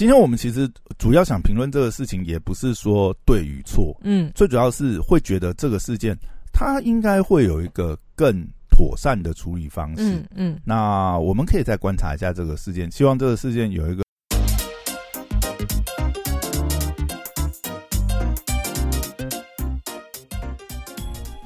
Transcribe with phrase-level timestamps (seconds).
[0.00, 0.66] 今天我们其实
[0.96, 6.16] 主要想评论这个事情，也不是说对与错，嗯最主要是会觉得这个事件
[6.54, 10.02] 它应该会有一个更妥善的处理方式。
[10.02, 14.02] 嗯嗯，那我们可以再观察一下这个事件，希望这个事件有一个。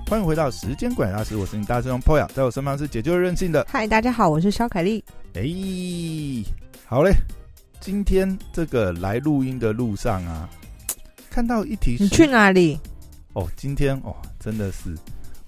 [0.09, 3.67] 欢迎回到时间管理大师，我是你大师兄 Poya，在我身旁是解救任性的。
[3.69, 5.05] 嗨，大家好，我是肖凯丽。
[5.35, 5.43] 哎、
[6.87, 7.11] 好嘞，
[7.85, 10.49] 今天这个来录音的路上啊，
[11.29, 12.81] 看到一题你去哪里？
[13.35, 14.89] 哦，今天哦，真的是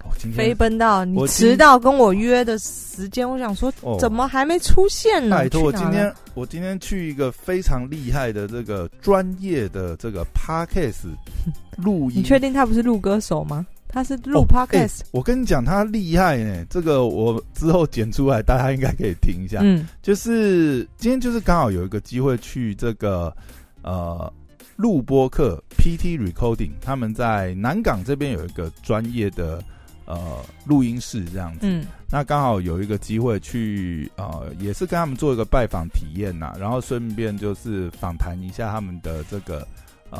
[0.05, 5.35] 哦，今天飞奔到你迟到跟我约的时间，我想说哦怎么还没出现呢？
[5.35, 11.07] 拜托，我今天我今天去一个非常厉害的这个专业的这个 podcast
[11.75, 13.65] 录音，你确定他不是录歌手吗？
[13.89, 16.65] 他是录哦 podcast，、我跟你讲，他厉害呢。
[16.69, 19.59] 这个我之后剪出来，大家应该可以听一下。
[19.63, 23.35] 嗯就是今天就是刚好有一个机会去这个
[23.81, 24.31] 呃
[24.75, 29.63] 录播课 PT Recording，他们在南港这边有一个专业的
[30.05, 31.59] 呃录音室这样子。
[31.63, 39.67] 嗯那刚好有一个机会去呃，也是跟他们做一个拜访体验呐，然后顺便就是访谈一下他们的这个
[40.09, 40.19] 呃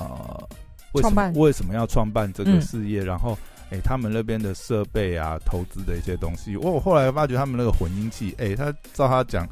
[0.94, 3.38] 为什么为什么要创办这个嗯事业，然后。
[3.70, 9.48] 哎、他们那边的设备啊，投资的一些东西，我我后来发觉他们那个混音器，哎、他照他讲，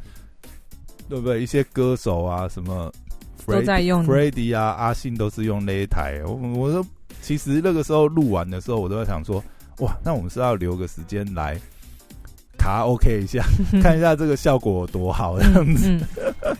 [1.09, 1.43] 对不对？
[1.43, 2.91] 一些歌手啊，什么
[3.45, 6.21] 都在用 Freddie 啊，阿信都是用那一台。
[6.25, 6.85] 我我说，
[7.21, 9.43] 其实那个时候录完的时候，我都在想说，
[9.79, 11.59] 哇，那我们是要留个时间来
[12.57, 13.43] 卡 OK 一下，
[13.83, 15.89] 看一下这个效果有多好，这样子。
[15.89, 16.57] 嗯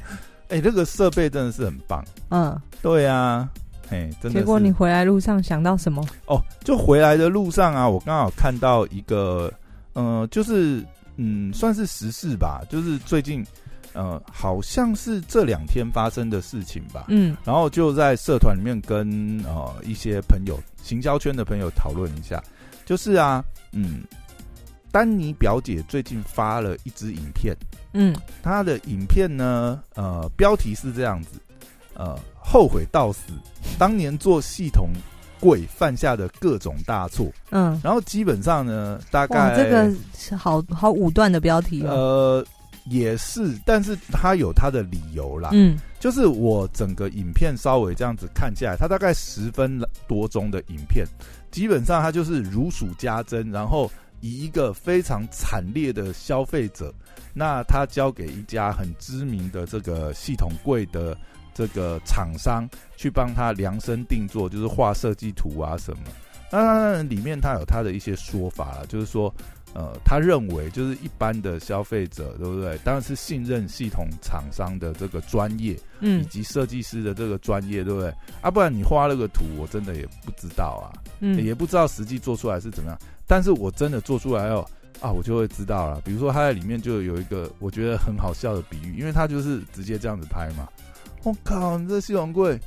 [0.50, 2.06] 哎、 这个设备真的是很棒。
[2.30, 3.50] 嗯，对啊，
[3.90, 4.40] 哎，真的。
[4.40, 6.06] 结果你回来路上想到什么？
[6.28, 9.52] 哦，就回来的路上啊，我刚好看到一个，
[9.94, 10.84] 呃，就是
[11.18, 13.46] 嗯，算是时事吧，就是最近
[13.94, 17.06] 呃，好像是这两天发生的事情吧。
[17.08, 22.44] 嗯然后就在社团里面跟呃一些朋友、行销圈的朋友讨论一下，
[22.86, 24.04] 就是啊，嗯，
[24.92, 27.56] 丹尼表姐最近发了一支影片，
[27.94, 31.40] 嗯她的影片呢，呃，标题是这样子，
[31.94, 33.34] 呃，后悔到死，
[33.80, 34.90] 当年做系统
[35.40, 41.90] 柜犯下的各种大错，嗯，然后基本上呢，大哇，概这个是好好武断的标题哦。
[41.90, 42.46] 呃
[42.88, 45.76] 也是，但是他有他的理由啦，嗯。
[46.00, 51.04] 就是我整个影片稍微这样子看下来，它大概十分多钟的影片，
[51.50, 53.92] 基本上它就是如数家珍，然后
[54.22, 56.94] 以一个非常惨烈的消费者，
[57.34, 61.18] 那他交给一家很知名的这个系统柜的
[61.56, 66.04] 这个厂商去帮他量身定做，就是画设计图啊什么。
[66.52, 69.34] 那当然里面他有他的一些说法了，就是说。
[69.78, 72.78] 呃，他认为就是一般的消费者，对不对？
[72.78, 78.10] 当然是信任系统厂商的这个专业，嗯以嗯及设计师的这个专业，对不对？
[78.40, 82.98] 啊，不然你画那个图，我真的也不知道啊，嗯，也不知道实际做出来是怎么样。
[83.28, 84.66] 但是我真的做出来哦，
[85.02, 86.00] 啊，我就会知道了。
[86.06, 90.70] 比如说他在里面就有一个我觉得很好笑的比喻，因为他就是直接这样子拍嘛。
[91.26, 92.60] 我、靠，你这系统柜，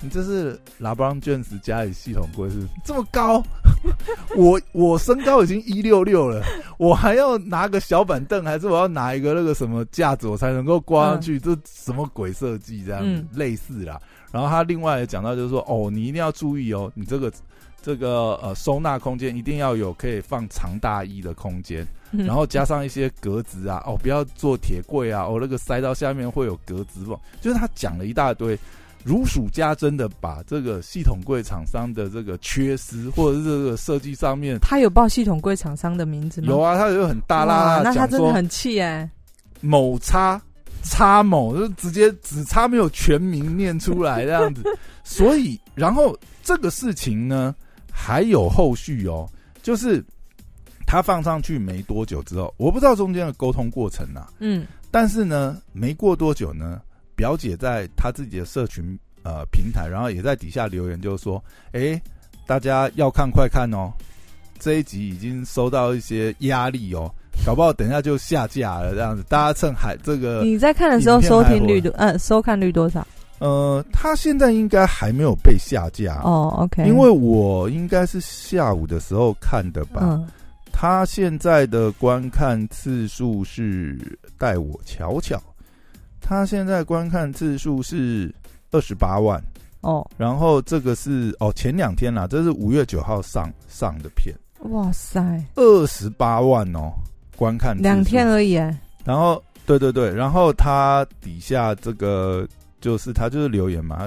[0.00, 3.42] 你这是拉布朗卷子家里系统柜是这么高？
[4.34, 6.42] 我我身高已经一六六了，
[6.78, 11.38] 我还要拿个小板凳，还是我要拿一个那个什么架子，我才能够挂上去？
[11.38, 13.04] 这什么鬼设计这样
[13.34, 14.00] 类似啦。
[14.32, 17.30] 然后他另外也讲到，就是说，哦，你一定要注意哦，你这个
[17.82, 28.58] 这个呃收纳空间一定要有可以放长大衣的空间，嗯然后加上一些格子啊，哦，不要做铁柜啊，哦，那个塞到下面会有格子缝，就是他讲了一大堆。
[29.04, 36.48] 如数家珍的把这个系统柜厂商的这个缺失，或者是这个设计上面他有报系统柜厂商的名字吗？
[36.48, 39.08] 有啊，他有很大哇啦啦那他真的很气哎。
[39.60, 40.38] 某叉
[40.82, 44.62] 叉某，就直接只差没有全名念出来这样子。
[45.04, 47.54] 所以，然后这个事情呢
[48.00, 49.28] 还有后续哦，
[49.60, 50.02] 就是
[50.86, 56.80] 他放上去没多久之后，我不知道中间的沟通过程啊，嗯但是呢，没过多久呢，
[57.16, 61.42] 表姐在她自己的社群呃平台，然后也在底下留言，就是说，
[61.72, 62.00] 哎，
[62.46, 63.92] 大家要看快看哦，
[64.60, 67.12] 这一集已经收到一些压力哦，
[67.44, 73.06] 搞不好等一下就下架了这样子，大家趁还这个你在看的时候收听率多，呃，收看率多少？
[73.38, 76.20] 呃，他现在应该还没有被下架。
[76.24, 80.26] 哦，OK，因为我应该是下午的时候看的吧，嗯。
[80.80, 83.98] 他现在的观看次数是
[84.38, 85.42] 带我瞧瞧，
[86.20, 88.32] 他现在观看次数是
[88.70, 89.42] 二十八万，
[89.80, 94.32] 哦，然后这个是哦前两天啦，这是五月九号上上的片，
[94.70, 95.20] 哇塞，
[95.56, 96.92] 二十八万哦
[97.36, 102.46] 观看两天而已哎，然后对对对，然后他底下这个
[102.80, 104.06] 就是他就是留言嘛，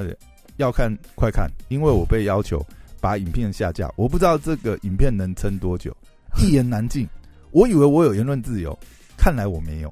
[0.58, 2.66] 要看快看，因为我被要求
[3.00, 5.96] 把影片下架，我不知道这个影片能撑多久，
[6.38, 7.08] 一言难尽。
[7.52, 8.78] 我以为我有言论自由，
[9.18, 9.92] 看来我没有。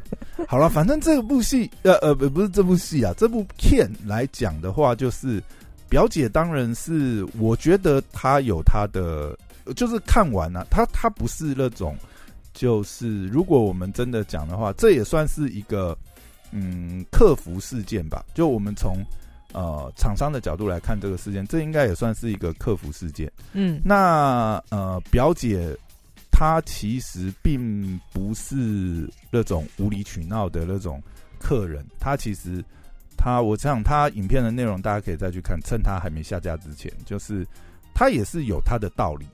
[0.46, 5.42] 好了，反正这部戏，呃呃，不不是这部戏啊，这部片来讲的话，就是
[5.88, 9.36] 表姐当然是，我觉得她有她的，
[9.74, 11.96] 就是看完了、她她不是那种，
[12.54, 15.96] 就是如果我们真的讲的话，这也算是一个
[16.52, 18.24] 嗯客服事件吧。
[18.34, 19.04] 就我们从
[19.52, 23.30] 呃厂商的角度来看这个事件，这应该也算是一个客服事件。
[23.52, 25.76] 嗯那呃，表姐
[26.30, 31.02] 她其实并不是那种无理取闹的那种
[31.40, 32.64] 客人，她其实
[33.16, 37.46] 她我想她影片的内容大家可以再去看，趁她还没下架之前，就是
[37.94, 39.26] 她也是有她的道理。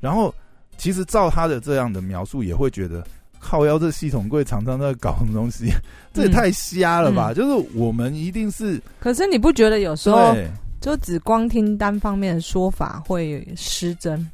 [0.00, 0.34] 然后
[0.76, 3.06] 其实照她的这样的描述，也会觉得
[3.40, 5.72] 靠腰这系统柜常常在搞什么东西，
[6.14, 7.32] 这也太瞎了吧？
[7.32, 10.36] 嗯就是我们一定是可是你不觉得有时候。
[10.80, 14.26] 就只光听单方面的说法会失真？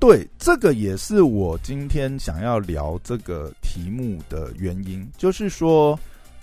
[0.00, 5.96] 对，这个也是我今天想要聊这个题目的原因，就是说，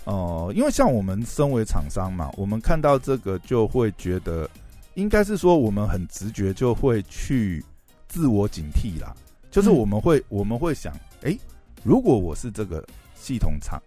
[0.04, 4.48] 呃，因为像我们身为厂商嘛，我们看到这个就会觉得，
[4.94, 7.62] 应该是说我们很直觉就会去
[8.08, 9.14] 自我警惕啦，
[9.50, 11.38] 就是嗯我们会、我们会想，诶，
[11.82, 12.84] 如果我是这个
[13.14, 13.80] 系统厂，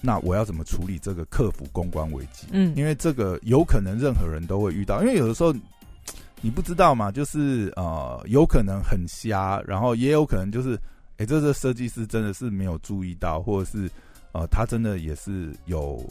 [0.00, 2.46] 那我要怎么处理这个客服公关危机？
[2.50, 5.54] 嗯因为这个有可能任何人都会遇到，因为有的时候
[6.40, 10.76] 你不知道嘛，就是呃，有可能很瞎，然后也有可能就是，
[11.18, 13.88] 哎、这个设计师真的是没有注意到，或者是
[14.32, 16.04] 呃，他真的也是有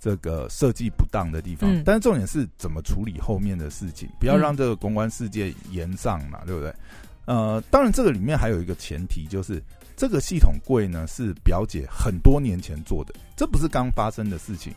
[0.00, 1.72] 这个设计不当的地方。
[1.72, 6.74] 嗯但是重点是怎么处理后面的事情，不要嗯让这个公关世界延上嘛，对不对？
[7.26, 9.62] 呃，当然这个里面还有一个前提，就是
[9.96, 14.72] 这个系统柜呢是表姐很多年前做的，这不是刚发生的事情。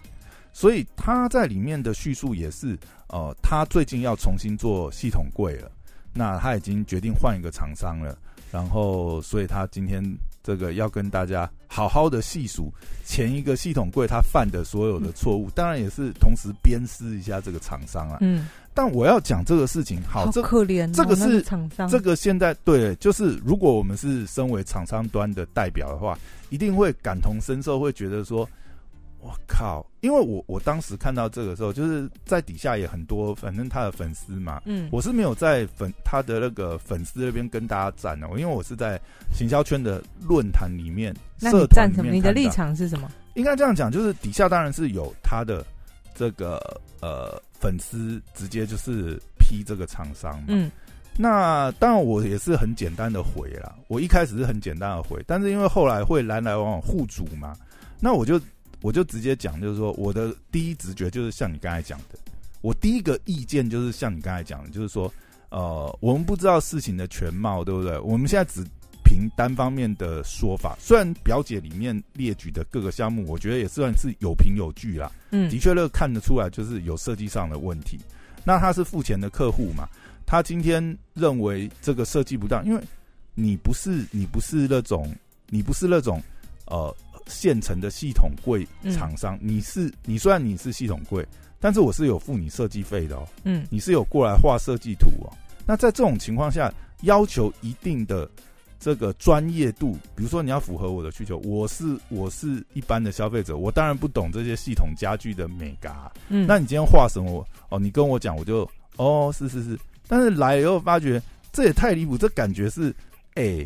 [0.52, 5.72] 所以他在里面的叙述也是，呃，他最近要重新做系统柜了，
[6.12, 8.18] 那他已经决定换一个厂商了，
[8.52, 10.04] 然后所以他今天
[10.44, 12.72] 这个要跟大家好好的细数
[13.06, 18.18] 前一个系统柜他犯的所有的错误，当然也是同时鞭尸一下这个厂商啊。
[18.22, 26.18] 嗯，但我要讲这个事情，好，好这可怜哦，这个是那厂商，这个现在对，就是如果我们是身为厂商端的代表的话，
[26.50, 28.48] 一定会感同身受，会觉得说，
[29.22, 39.00] 我靠，因为我我当时看到这个时候，就是在底下也很多，反正他的粉丝嘛，嗯，我是没有在粉他的那个粉丝那边跟大家站的，因为我是在
[39.34, 42.12] 行销圈的论坛里面、那社你站什么？
[42.12, 43.12] 你的立场是什么？
[43.36, 45.66] 应该这样讲，就是底下当然是有他的
[46.16, 46.60] 这个
[47.02, 50.72] 呃粉丝直接就是批这个厂商嘛，嗯
[51.22, 53.76] 那当然，我也是很简单的回啦。
[53.90, 57.54] 我一开始是很简单的回，但是因为后来会来来往往互主嘛，
[58.00, 58.40] 那我就
[58.82, 62.18] 我就直接讲，就是说我的第一直觉就是像你刚才讲的，
[62.62, 65.12] 我第一个意见就是像你刚才讲的，就是说，
[65.50, 68.00] 呃，我们不知道事情的全貌，对不对？
[68.00, 68.64] 我们现在只
[69.04, 77.98] 凭单方面的说法，虽然表姐里面列举的各个项目，我觉得也算是有凭有据啦，嗯的确，那看得出来就是有设计上的问题。
[78.46, 79.88] 那他是付钱的客户嘛？
[80.26, 82.82] 他今天认为这个设计不当，因为
[83.34, 85.12] 你不是你不是那种
[85.48, 86.22] 你不是那种
[86.68, 86.96] 呃
[87.30, 91.26] 现成的系统柜厂商，你是你虽然你是系统柜，
[91.60, 95.32] 但是我是有付你设计费的哦，嗯你是有过来画设计图哦。
[95.66, 98.30] 那在这种情况下，要求一定的
[98.80, 106.12] 这个专业度，比如说你要符合我的需求，我是我是一般的消费者，我当然不懂这些系统家具的美嘎。
[106.30, 107.46] 嗯，那你今天画什么？
[107.70, 109.78] 哦，你跟我讲，我就哦，是是是。
[110.08, 111.22] 但是来了以后发觉
[111.52, 112.96] 这也太离谱，这感觉是
[113.36, 113.64] 哎、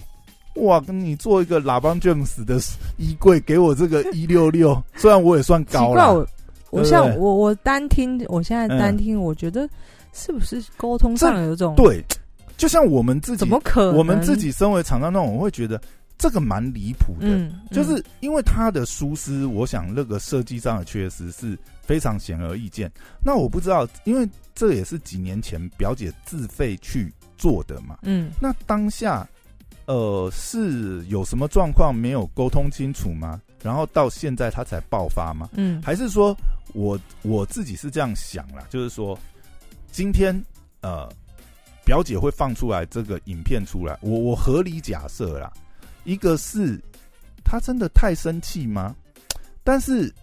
[0.56, 2.60] 哇，跟你做一个喇叭 James 的
[2.98, 6.26] 衣柜，给我这个 一六六，虽然我也算高了，怪
[6.70, 9.68] 我像我我单听，我现在单嗯听，我觉得
[10.12, 12.04] 是不是沟通上有一种对，
[12.58, 13.98] 就像我们自己怎么可能？
[13.98, 15.80] 我们自己身为厂商那种，我会觉得
[16.18, 17.28] 这个蛮离谱的。
[17.28, 22.92] 嗯，就是因为它的疏失，我想那个设计上的缺失是非常显而易见。
[23.24, 27.98] 那我不知道，因为这也是几年前表姐自费去做的嘛。
[28.04, 29.28] 嗯那当下，
[29.86, 33.42] 呃，是有什么状况没有沟通清楚吗？
[33.62, 35.50] 然后到现在他才爆发吗？
[35.54, 36.36] 嗯还是说
[36.74, 39.18] 我我自己是这样想啦，就是说，
[39.92, 40.34] 今天
[40.82, 41.10] 呃，
[41.86, 45.52] 表姐会放出来这个影片出来，我我合理假设啦，
[46.04, 46.80] 一个是
[47.44, 48.96] 他真的太生气吗？
[49.64, 50.14] 但是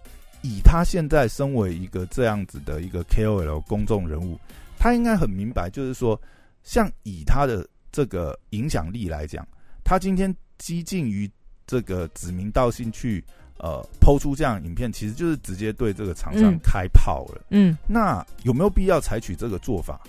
[0.43, 4.39] 以他现在身为一个这样子的一个 KOL 公众人物，
[4.77, 6.19] 他应该很明白，就是说，
[6.63, 9.47] 像以他的这个影响力来讲，
[9.83, 11.29] 他今天激进于
[11.67, 13.23] 这个指名道姓去
[13.57, 17.41] 呃抛出这样影片，其实就是直接对这个厂商嗯开炮了。
[17.49, 19.99] 嗯那有没有必要采取这个做法？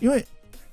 [0.00, 0.24] 因为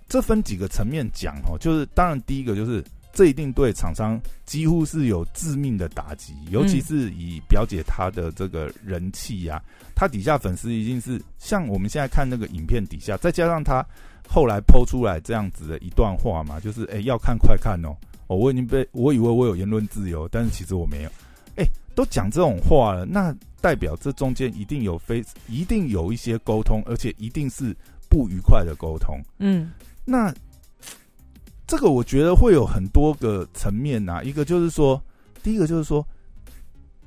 [0.08, 2.84] 这分几个层面讲哦，就是当然第一个就是
[3.16, 9.60] 这一定对厂商几乎是有致命的打击，尤其是以表姐她的这个人气呀、
[9.96, 13.84] 她底下粉丝一定是像我们现在看那个影片底下，再加上她
[14.28, 17.96] 后来抛出来这样子的一段话嘛，就是哎、要看快看哦，
[18.28, 21.10] 哦我已经被我以为我有言论自由，但是其实我没有，
[21.56, 27.74] 哎、都讲这种话了，那代表这中间一定有非一定有一些沟通，而且一定是
[28.10, 29.18] 不愉快的沟通。
[29.40, 29.72] 嗯。
[30.08, 30.32] 那
[31.68, 35.02] 这个我觉得会有很多个层面呐、一个就是说，
[35.42, 36.06] 第一个就是说，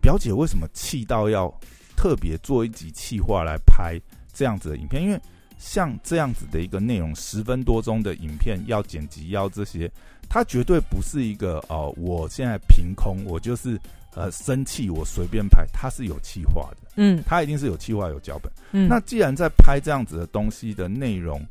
[0.00, 1.52] 表姐为什么气到要
[1.96, 4.00] 特别做一集气话来拍
[4.32, 5.02] 这样子的影片？
[5.02, 5.20] 因为
[5.58, 9.90] 像这样子的一个内容，十分多钟的影片要剪辑要这些，
[10.28, 13.78] 它绝对不是一个哦、我现在凭空我就是
[14.14, 18.52] 呃生气我随便拍，它是有气化的，嗯它一定是有气化有脚本。
[18.72, 21.44] 嗯，那既然在拍这样子的东西的内容，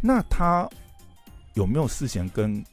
[0.00, 0.68] 那他
[1.56, 2.64] 有没有事先跟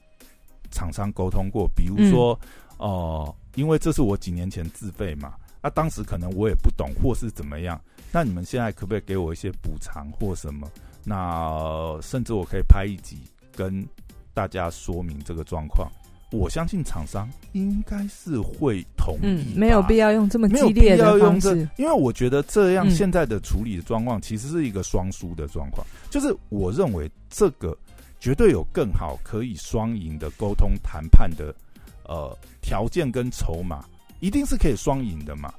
[0.71, 1.67] 厂商沟通过？
[1.75, 2.39] 比如说，
[2.77, 7.79] 哦、因为这是我几年前自费嘛，那、当时可能我也不懂，或是怎么样。
[8.11, 10.69] 那你们现在可不可以给我一些补偿或什么？
[11.03, 13.17] 那、呃甚至我可以拍一集
[13.55, 13.85] 跟
[14.33, 15.91] 大家说明这个状况。
[16.31, 27.77] 我相信厂商应该是会同意，嗯没有必要用这么激烈的方式，，因为我觉得这样嗯现在的处理的状况其实是一个双输的状况，就是我认为这个
[28.23, 31.53] 绝对有更好可以双赢的沟通谈判的
[32.05, 33.83] 呃条件跟筹码，
[34.21, 35.53] 一定是可以双赢的嘛。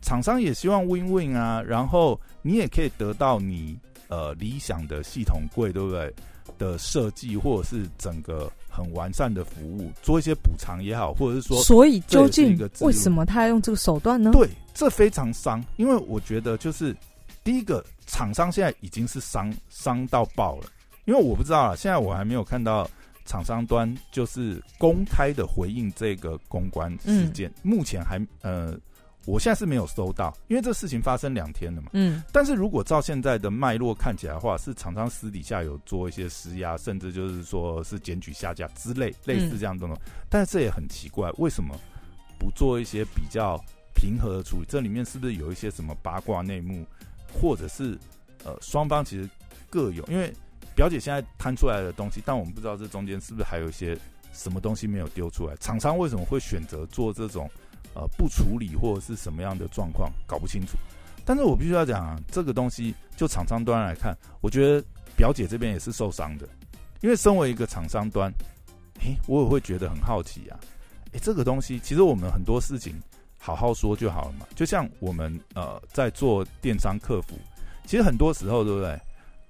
[0.00, 3.76] 厂商也希望 win win 啊，然后你也可以得到你
[4.06, 6.14] 呃理想的系统柜，对不对？
[6.56, 14.30] 的设计或者是整个很完善的服务，做一些补偿也好，或者是说所以究竟为什么他要用这个手段呢？
[14.32, 16.96] 对，这非常伤，因为我觉得就是
[17.42, 20.66] 第一个，厂商现在已经是伤伤到爆了，
[21.08, 22.88] 因为我不知道啊，现在我还没有看到
[23.24, 28.78] 厂商端就是公开的回应这个公关事件，目前还呃，
[29.24, 31.88] 我现在是没有收到，因为这事情发生两天了嘛。
[31.94, 40.02] 嗯但是如果照现在的脉络看起来的话，是厂商私底下有做一些施压，甚至就是说是检举下架之类类似这样的东西。
[40.28, 41.74] 但是这也很奇怪，为什么
[42.38, 43.58] 不做一些比较
[43.94, 44.66] 平和的处理？
[44.68, 46.84] 这里面是不是有一些什么八卦内幕，
[47.32, 47.98] 或者是
[48.44, 49.26] 呃双方其实
[49.70, 50.04] 各有？
[50.04, 50.30] 因为
[50.78, 53.98] 表姐现在摊出来的东西，但我们不知道这中间是不是还有一些
[54.32, 55.56] 什么东西没有丢出来。
[55.56, 57.50] 厂商为什么会选择做这种
[57.96, 60.78] 呃不处理或者是什么样的状况，搞不清楚。
[61.24, 64.80] 但是我必须要讲啊，这个东西就厂商端来看，我觉得
[65.16, 66.48] 表姐这边也是受伤的，
[67.00, 68.32] 因为身为一个厂商端，
[69.00, 70.60] 诶，我也会觉得很好奇啊，
[71.10, 72.94] 诶，这个东西其实我们很多事情
[73.36, 77.36] 好好说就好了嘛，就像我们呃在做电商客服，
[77.84, 78.96] 其实很多时候对不对？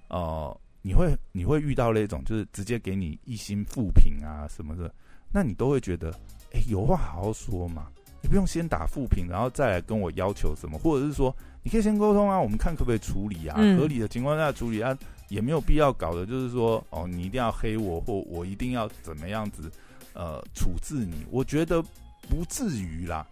[0.08, 4.92] 呃，你会你会遇到那种就是直接给你一星负评啊什么的，
[5.32, 6.10] 那你都会觉得，
[6.52, 7.88] 诶，有话好好说嘛，
[8.22, 11.34] 你不用先打负评，然后再来跟我要求什么，或者是说。
[11.64, 14.96] 你可以先沟通啊，我们看可不可以处理啊，嗯合理的情况下处理啊，
[15.28, 19.70] 也没有必要搞的，就是说哦，你一定要黑我，或我一定要怎么样子
[20.14, 21.82] 呃处置你，我觉得
[22.30, 23.26] 不至于啦，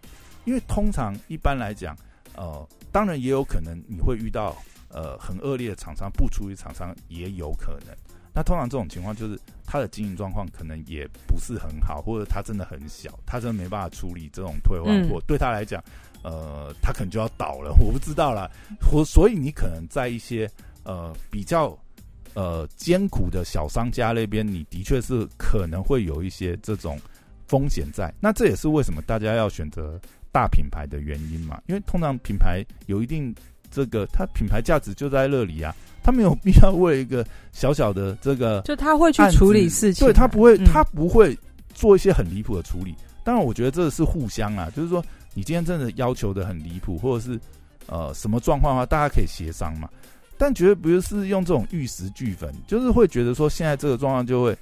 [0.45, 1.97] 因为通常一般来讲，
[2.35, 4.55] 呃，当然也有可能你会遇到
[4.97, 7.95] 呃很恶劣的厂商，不出于厂商也有可能。
[8.33, 15.83] 那通常这种情况就是他的经营状况可能也不是很好，或者他真的很小，他真的没办法处理这种退换货，对他来讲。
[16.23, 18.49] 呃，他可能就要倒了，我不知道啦。
[18.81, 20.49] 或所以你可能在一些
[20.83, 21.77] 呃比较
[22.33, 26.99] 呃艰苦的小商家那边，你的确是可能会有一些这种
[27.47, 28.13] 风险在。
[28.19, 29.97] 那这也是为什么大家要选择
[30.31, 31.61] 大品牌的原因嘛？
[31.67, 33.33] 因为通常品牌有一定
[33.71, 41.37] 这个，它品牌价值就在那里啊，他没有必要为一个小小的这个 就他会去处理事情啊，对他不会，嗯他不会
[41.73, 42.95] 做一些很离谱的处理。
[43.23, 47.39] 当然，我觉得这是互相啊，就是说，你今天真的要求的很离谱，或者是
[47.87, 49.89] 呃什么状况的话，大家可以协商嘛。
[50.37, 54.57] 但绝对不是用这种玉石俱焚，就是会觉得说现在这个状况就会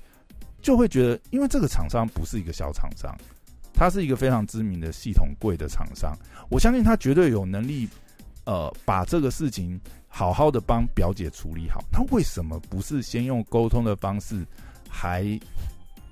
[0.62, 3.14] 就会觉得，因为这个厂商不是一个小厂商，
[3.74, 6.18] 他是一个非常知名的系统贵的厂商，
[6.50, 7.88] 我相信他绝对有能力
[8.46, 11.84] 呃把这个事情好好的帮表姐处理好。
[11.92, 14.46] 他为什么不是先用沟通的方式，
[14.90, 15.40] 还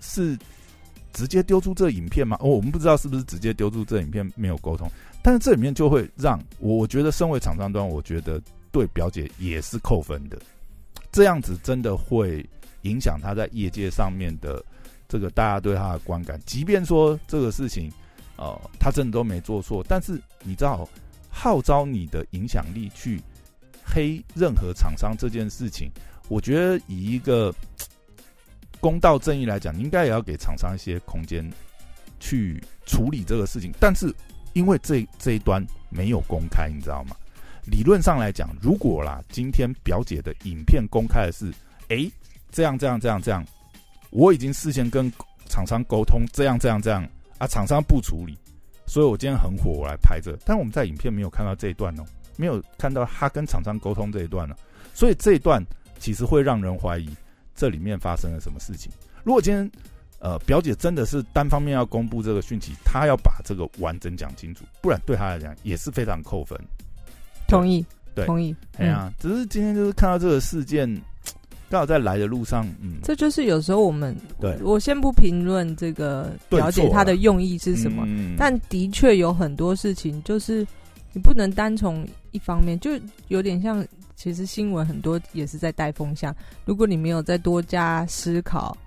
[0.02, 0.38] 是
[1.13, 2.36] 直接丢出这影片吗？
[2.42, 4.90] 哦，我们不知道是不是直接丢出这影片没有沟通，
[5.22, 10.38] 但是这里面就会让我觉得身为厂商端，我觉得对表姐也是扣分的。
[11.12, 12.44] 这样子真的会
[12.82, 14.63] 影响他在业界上面的
[15.08, 16.40] 这个大家对他的观感。
[16.46, 17.92] 即便说这个事情
[18.36, 19.86] 呃，他真的都没做错。
[19.88, 20.90] 但是你知道，
[21.36, 23.20] 号召你的影响力去
[23.84, 25.90] 黑任何厂商这件事情，
[26.30, 27.54] 我觉得以一个
[28.80, 31.44] 公道正义来讲，应该也要给厂商一些空间
[32.20, 33.72] 去处理这个事情。
[33.80, 34.13] 但是
[34.54, 37.16] 因为这这一端没有公开，你知道吗？
[37.66, 41.52] 理论上来讲，如果啦，今天表姐的影片公开的是，
[41.90, 42.12] 哎，
[42.52, 43.44] 这样这样这样这样，
[44.12, 45.12] 我已经事先跟
[45.50, 48.38] 厂商沟通，这样这样这样啊，厂商不处理，
[48.94, 50.38] 所以我今天很火，我来拍这。
[50.46, 52.06] 但我们在影片没有看到这一段哦，
[52.38, 54.56] 没有看到他跟厂商沟通这一段呢，
[54.94, 55.66] 所以这一段
[55.98, 57.10] 其实会让人怀疑
[57.56, 58.92] 这里面发生了什么事情。
[59.24, 59.68] 如果今天
[60.20, 66.56] 呃表姐真的是单方面要公布这个讯息，她要把这个完整讲清楚，不然对她来讲也是非常扣分。
[67.48, 67.84] 同意，
[68.14, 68.56] 对同意。
[68.78, 70.88] 哎呀，只是今天就是看到这个事件，
[71.74, 80.60] 刚好在来的路上，嗯，这就是有时候我们，对我先不评论这个了解错啊他的用意是什么，嗯但的确有很多事情，就是
[81.13, 82.92] 你不能单从一方面，就
[83.30, 83.84] 有点像，
[84.15, 86.32] 其实新闻很多也是在带风向。
[86.63, 88.77] 如果你没有再多加思考，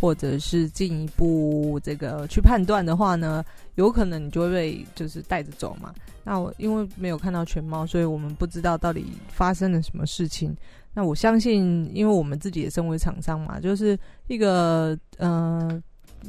[0.00, 3.44] 或者是进一步这个去判断的话呢，
[3.74, 5.92] 有可能你就会被就是带着走嘛。
[6.24, 10.56] 那我因为没有看到全貌，所以我们不知道到底发生了什么事情。
[10.92, 15.80] 那我相信，因为我们自己也身为厂商嘛，就是一个呃，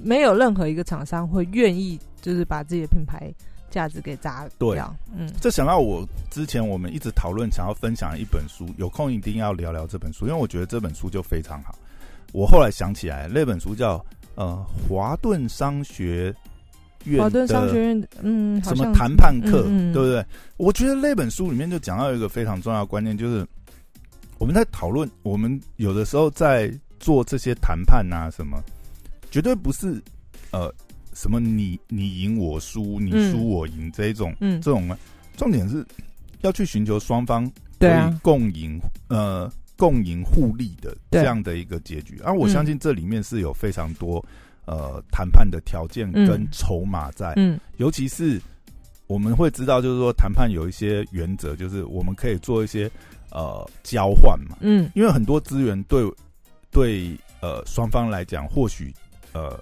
[0.03, 3.33] 没有任何一个厂商会愿意就是把自己的品牌
[3.71, 4.95] 价值给砸对掉。
[5.17, 11.73] 嗯，这想到我之前我们一直讨论想要分享一本书，有空一定要聊聊这本书，因为我觉得这本书就非常好。
[12.31, 14.03] 我后来想起来，那本书叫
[14.35, 16.33] 呃华顿商学
[17.05, 20.25] 院华顿商学院，嗯，什么谈判课，嗯嗯对不对？
[20.57, 23.45] 我觉得那本书里面就讲到一个非常重要的观念，就是
[24.41, 28.59] 我们在讨论，我们有的时候在做这些谈判啊，什么，
[29.29, 30.01] 绝对不是
[30.49, 30.73] 呃
[31.13, 33.31] 什么你你赢我输，你嗯。
[33.31, 34.97] 输我赢这一种、嗯，这种，
[35.37, 35.85] 重点是
[36.41, 38.79] 要去寻求双方可以对啊，共赢
[39.09, 41.21] 呃共赢互利的对。
[41.21, 42.19] 这样的一个结局。
[42.23, 42.49] 而、我嗯。
[42.49, 44.25] 相信这里面是有非常多
[44.65, 46.27] 呃谈判的条件嗯。
[46.27, 47.59] 跟筹码在，嗯。
[47.77, 48.41] 尤其是
[49.05, 52.89] 我们会知道，就是说谈判有一些原则，就是我们可以做一些
[53.31, 54.89] 呃交换嘛，嗯。
[54.93, 56.03] 因为很多资源对
[56.69, 58.93] 对呃双方来讲，或许
[59.33, 59.59] 呃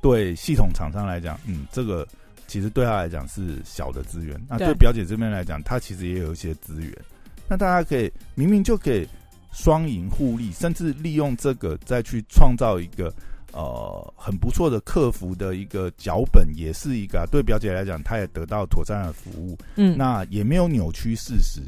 [0.00, 2.06] 对系统厂商来讲，嗯，这个
[2.46, 4.66] 其实对他来讲是小的资源，那对。
[4.66, 6.92] 对表姐这边来讲，他其实也有一些资源，
[7.48, 9.06] 那大家可以明明就可以
[9.52, 13.12] 双赢互利，甚至利用这个再去创造一个。
[13.54, 21.60] 呃，很不错的客服的一个脚本，也是一个、啊、对表姐来讲，她也得到妥善的服务，嗯，那也没有扭曲事实，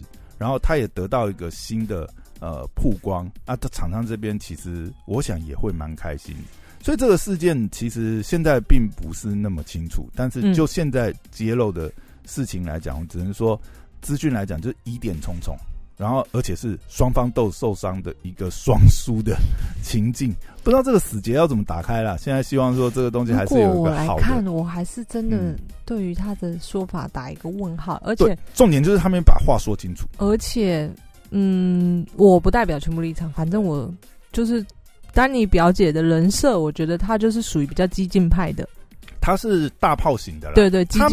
[0.44, 2.06] 然后他也得到一个新的
[2.38, 6.36] 呃曝光，啊，他厂商这边其实我想也会蛮开心，
[6.82, 10.52] 所以这个事件其实现在并不是那么清楚，但是嗯。
[10.52, 11.90] 就现在揭露的
[12.26, 13.58] 事情来讲，我只能说
[14.02, 15.56] 资讯来讲就是疑点重重。
[15.96, 19.36] 然后，而且是双方都受伤的一个双输的
[19.82, 22.16] 情境，不知道这个死结要怎么打开啦。
[22.16, 30.06] 现在希望说这个东西还是有一个好的，看，我还是真的嗯对于他的说法打一个问号，而且，重点就是他们把话说清楚。
[30.18, 30.90] 而且，
[31.30, 33.92] 嗯，我不代表全部立场，反正我
[34.32, 34.64] 就是
[35.12, 38.68] 丹尼表姐的人设，我觉得她就是属于比较激进派的，
[39.24, 41.08] 他是大炮型的啦，对对，他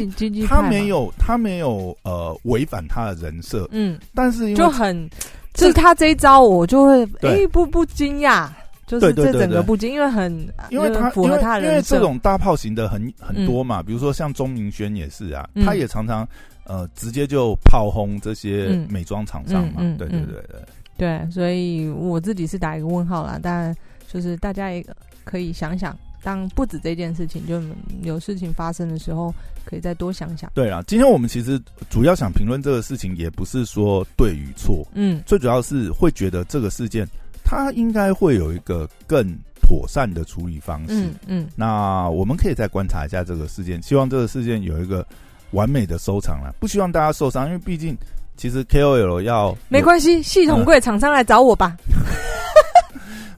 [0.45, 5.09] 他没，有，他没有呃违反他的人设，嗯，但是因为就很，
[5.53, 7.31] 就是他这一招，我就会对。
[7.31, 8.49] 哎不不惊讶，
[8.85, 10.29] 就是这整个不惊，因为很
[10.69, 15.63] 因为他符合他的人设，这种大炮型的很很多嘛，比如说像钟明轩也是啊，嗯。
[15.65, 16.27] 他也常常
[16.65, 18.85] 呃直接就炮轰这些嗯。
[18.89, 20.61] 美妆厂商嘛，对对对对，
[20.97, 23.39] 对，所以我自己是打一个问号啦。
[23.41, 23.73] 当然，
[24.11, 24.85] 就是大家也
[25.23, 27.61] 可以想想，当不止这件事情，就
[28.03, 29.33] 有事情发生的时候，
[29.65, 30.51] 可以再多想想。
[30.53, 37.07] 对啊，今天我们其实主要想评论这个事情，也不是说对与错，嗯最主要是会觉得这个事件
[37.43, 39.25] 它应该会有一个更
[39.61, 40.93] 妥善的处理方式。
[40.93, 45.05] 嗯嗯，那我们可以再观察一下这个事件，希望这个事件有一个
[45.51, 46.53] 完美的收场了。
[46.59, 47.97] 不希望大家受伤，因为毕竟
[48.37, 51.75] 其实 KOL 要没关系，系统柜厂商来找我吧。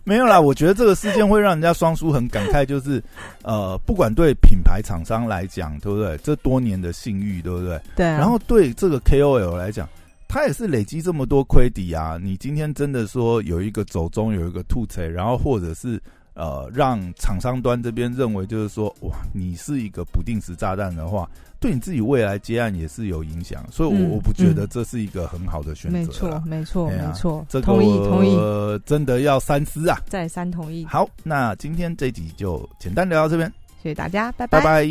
[0.06, 0.40] 没有啦。
[0.40, 3.02] 我觉得这个事件会让人家双叔很感慨，就是
[3.44, 6.18] 呃，不管对品牌厂商来讲，对不对？
[6.24, 7.80] 这多年的信誉，对不对？
[7.96, 9.88] 对啊，然后对这个 KOL 来讲，
[10.28, 12.20] 他也是累积这么多亏底啊。
[12.22, 16.02] 你今天真的说有一个走中，有一个吐槽，然后或者是
[16.36, 23.64] 呃，让厂商端这边认为就是说，哇，你是一个不定时炸弹的话，对你自己未来接案也是有影响。
[23.72, 26.04] 所以我，我、嗯不觉得嗯这是一个很好的选择啦。
[26.04, 29.98] 没错，没错，没错，这个同意同意，呃真的要三思啊。
[30.08, 30.86] 再三同意。
[30.86, 33.48] 好，那今天这集就简单聊到这边，
[33.82, 34.88] 谢谢大家，拜拜拜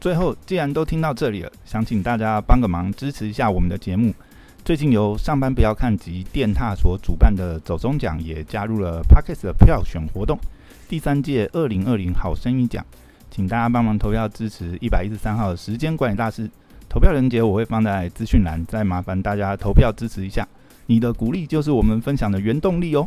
[0.00, 4.14] 最后，既然都听到这里了，想请大家帮个忙，支持一下我们的节目。
[4.64, 10.38] 最近由上班不要看及电踏所主办的走中奖也加入了 Parkes 的票选活动，
[10.88, 12.82] 第三届二零二零好声音奖，
[13.30, 16.50] 请大家帮忙投票支持一百一十三号时间管理大师。
[16.88, 20.48] 投票链接我会放在资讯栏，再麻烦大家投票支持一下，
[20.86, 23.06] 你的鼓励就是我们分享的原动力哦。